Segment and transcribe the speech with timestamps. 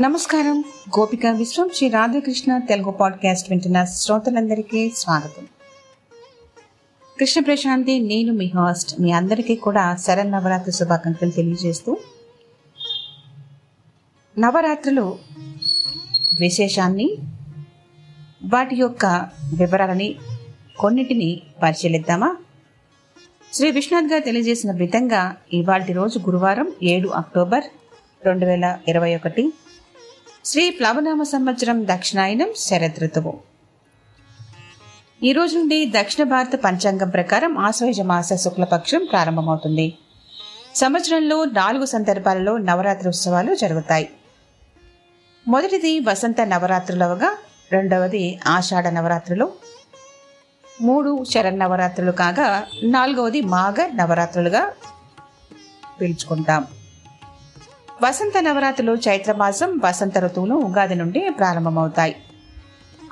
[0.00, 0.64] నమస్కారం.
[0.98, 5.46] గోపిక విశ్వం శ్రీ రాధాకృష్ణ తెలుగు పాడ్కాస్ట్ వింటున్న శ్రోతలందరికీ స్వాగతం.
[7.20, 11.96] కృష్ణ ప్రశాంతి నేను మీ హాస్ట్ మీ అందరికీ కూడా శరణ్ నవరాత్రి శుభాకాంక్షలు తెలియజేస్తూ
[14.38, 15.18] నవరాత్రులు
[16.40, 17.16] విశేషాన్ని
[18.44, 19.06] వాటి యొక్క
[19.54, 20.14] వివరాలని
[20.78, 22.36] కొన్నిటిని పరిశీలిద్దామా?
[23.52, 27.64] శ్రీ విశ్వనాథ్ గారు తెలియజేసిన విధంగా ఇవాళ రోజు గురువారం ఏడు అక్టోబర్
[28.26, 29.52] రెండు వేల ఇరవై ఒకటి
[30.46, 33.38] శ్రీ ప్లవనామ సంవత్సరం దక్షిణాయనం శరదృతువు
[35.22, 39.94] ఈ రోజు నుండి దక్షిణ భారత పంచాంగం ప్రకారం ఆశ్వయుజ మాస శుక్లపక్షం ప్రారంభమవుతుంది.
[40.74, 44.10] సంవత్సరంలో నాలుగు సందర్భాలలో నవరాత్రి ఉత్సవాలు జరుగుతాయి.
[45.48, 47.38] మొదటిది వసంత నవరాత్రులవగా
[47.72, 49.52] రెండవది ఆషాఢ నవరాత్రులు.
[50.80, 54.72] మూడు శరన్నవరాత్రులు కాగా నాలుగవది మాఘ నవరాత్రులుగా
[56.00, 56.66] పిలుచుకుంటాం.
[58.02, 62.16] వసంత నవరాత్రులు చైత్రమాసం వసంత ఋతువును ఉగాది నుండి ప్రారంభమవుతాయి.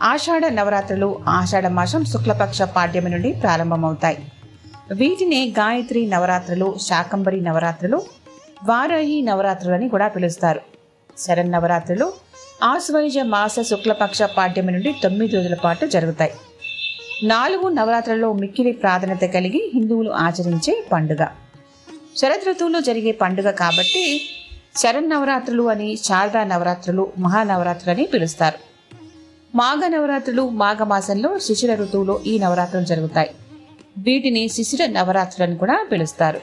[0.02, 4.32] ఆషాఢ నవరాత్రులు ఆషాఢ మాసం శుక్లపక్ష పాడ్యమి నుండి ప్రారంభమవుతాయి.
[4.94, 8.02] వీటిని గాయత్రి నవరాత్రులు శాకంబరి నవరాత్రులు
[8.64, 10.60] వారాహి నవరాత్రులు అని కూడా పిలుస్తారు.
[11.18, 12.12] శరన్నవరాత్రులు
[12.62, 16.32] ఆశ్వయుజ మాస శుక్లపక్ష పాడ్యమి నుండి తొమ్మిది రోజుల పాటు జరుగుతాయి.
[17.22, 21.26] నాలుగు నవరాత్రులలో మిక్కిలి ప్రాధాన్యత కలిగి హిందువులు ఆచరించే పండుగ.
[22.16, 24.30] శరదృతువులో జరిగే పండుగ కాబట్టి
[24.76, 28.58] శరన్నవరాత్రులు అని శారదా నవరాత్రులు మహానవరాత్రులు అని పిలుస్తారు.
[29.56, 33.30] మాఘ నవరాత్రులు మాఘ మాసంలో శిశిర ఋతువులో ఈ నవరాత్రులు జరుగుతాయి.
[33.98, 34.86] వీటిని శిశిర
[35.42, 36.40] అని కూడా పిలుస్తారు.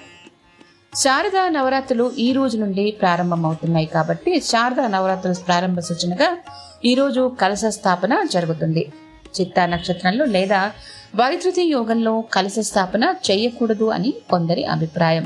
[0.95, 6.37] శారదా నవరాత్రులు ఈ రోజు నుండి ప్రారంభమవుతున్నాయి కాబట్టి శారదా నవరాత్రుల ప్రారంభ సూచనగా
[6.85, 8.93] ఈ రోజు కలశ స్థాపన జరుగుతుంది.
[9.39, 10.71] చిత్తా నక్షత్రంలో లేదా
[11.15, 15.25] వైద్యుతి యోగంలో కలశ స్థాపన చేయకూడదు అని కొందరి అభిప్రాయం.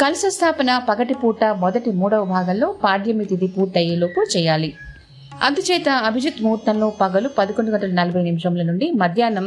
[0.00, 4.68] కలశ స్థాపన పగటిపూట మొదటి మూడవ భాగంలో పాడ్యమి తిథి పూర్తయ్యేలోపు చేయాలి.
[5.42, 9.46] అందుచేత అభిజిత్ ముహూర్తంలో పగలు పదకొండు గంటల నలభై నిమిషంల నుండి మధ్యాహ్నం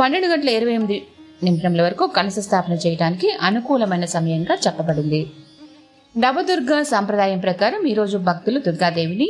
[0.00, 0.98] పన్నెండు గంటల ఇరవై ఎనిమిది
[1.42, 5.20] నిమిషంల వరకు కలశ స్థాపన చేయడానికి అనుకూలమైన సమయంగా చెప్పబడింది.
[6.14, 9.28] నవదుర్గ సాంప్రదాయం ప్రకారం ఈరోజు భక్తులు దుర్గాదేవిని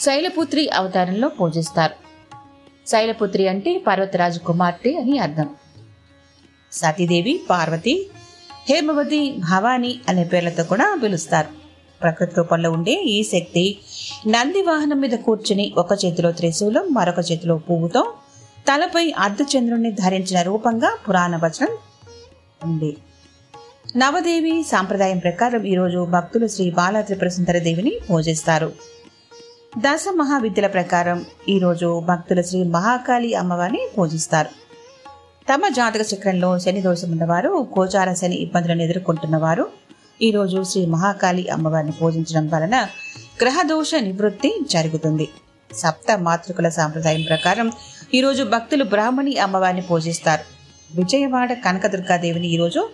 [0.00, 1.96] శైలపుత్రి అవతారంలో పూజిస్తారు.
[2.86, 5.48] శైలపుత్రి అంటే పర్వతరాజు కుమార్తె అని అర్థం.
[6.72, 7.94] సతీదేవి పార్వతి
[8.68, 11.48] హేమవతి భవాని అనే పేర్లతో కూడా పిలుస్తారు.
[12.02, 13.78] ప్రకృతి రూపంలో ఉండే ఈ శక్తి
[14.26, 18.12] నంది వాహనం మీద కూర్చుని ఒక చేతిలో త్రిశూలం మరొక చేతిలో పువ్వుతో
[18.68, 21.72] తలపై అర్ధచంద్రుణ్ణి ధరించిన రూపంగా పురాణ వచనం
[22.64, 22.96] ఉంది.
[23.96, 28.72] నవదేవి సాంప్రదాయం ప్రకారం ఈరోజు భక్తులు శ్రీ బాల త్రిపుర సుందర దేవిని పూజిస్తారు.
[29.78, 34.50] దశ మహావిద్యల ప్రకారం ఈరోజు భక్తులు శ్రీ మహాకాళి అమ్మవారిని పూజిస్తారు.
[35.48, 39.68] తమ జాతక చక్రంలో శని దోషం ఉన్నవారు గోచార శని ఇబ్బందులను ఎదుర్కొంటున్నవారు
[40.22, 42.76] ఈరోజు శ్రీ మహాకాళి అమ్మవారిని పూజించడం వలన
[43.42, 45.28] గ్రహదోష నివృత్తి జరుగుతుంది.
[45.72, 47.72] సప్త మాతృకుల సాంప్రదాయం ప్రకారం
[48.14, 50.44] ఈరోజు భక్తులు బ్రాహ్మణి అమ్మవారిని పూజిస్తారు.
[50.96, 52.88] విజయవాడ కనకదుర్గాదేవిని ఈరోజు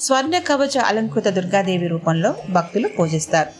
[0.00, 3.52] స్వర్ణ కవచ అలంకృత దుర్గాదేవి రూపంలో భక్తులు పూజిస్తారు.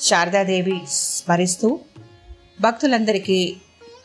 [0.00, 1.80] శారదాదేవి స్మరిస్తూ
[2.60, 3.56] భక్తులందరికీ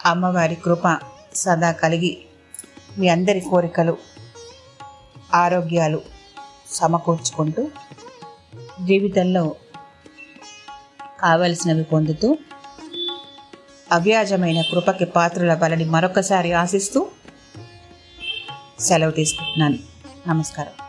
[0.06, 1.00] అమ్మవారి కృప
[1.36, 2.18] సదా కలిగి
[2.98, 3.98] మీ అందరి కోరికలు
[5.34, 6.02] ఆరోగ్యాలు
[6.72, 7.72] సమకూర్చుకుంటూ
[8.82, 9.56] జీవితంలో
[11.20, 12.38] కావలసినవి పొందుతూ
[13.92, 17.08] అవ్యాజమైన కృపకి పాత్రల బలని మరొకసారి ఆశిస్తూ
[18.80, 19.78] సెలవు తీసుకుంటున్నాను.
[20.28, 20.87] నమస్కారం.